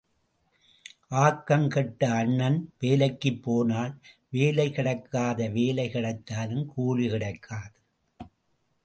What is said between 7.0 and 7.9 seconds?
கிடைக்காது.